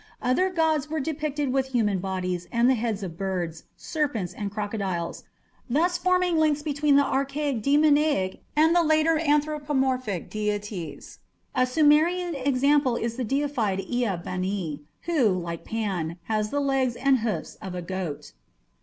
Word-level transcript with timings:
Other 0.19 0.49
gods 0.49 0.89
were 0.89 0.99
depicted 0.99 1.53
with 1.53 1.67
human 1.73 1.99
bodies 1.99 2.47
and 2.51 2.67
the 2.67 2.73
heads 2.73 3.03
of 3.03 3.19
birds, 3.19 3.65
serpents, 3.77 4.33
and 4.33 4.49
crocodiles, 4.51 5.25
thus 5.69 5.99
forming 5.99 6.37
links 6.37 6.63
between 6.63 6.95
the 6.95 7.05
archaic 7.05 7.61
demoniac 7.61 8.37
and 8.55 8.75
the 8.75 8.81
later 8.81 9.19
anthropomorphic 9.19 10.27
deities. 10.27 11.19
A 11.53 11.67
Sumerian 11.67 12.33
example 12.33 12.95
is 12.95 13.15
the 13.15 13.23
deified 13.23 13.81
Ea 13.81 14.17
bani, 14.17 14.81
who, 15.01 15.29
like 15.39 15.65
Pan, 15.65 16.17
has 16.23 16.49
the 16.49 16.59
legs 16.61 16.95
and 16.95 17.19
hoofs 17.19 17.53
of 17.61 17.75
a 17.75 17.83
goat. 17.83 18.31